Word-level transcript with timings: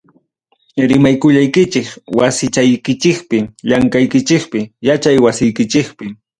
Rimaykullaykichik 0.91 1.87
wasichaykichikpi, 2.19 3.37
llamkaykichikpi, 3.69 4.59
yachay 4.87 5.17
wasiykichikpi. 5.25 6.05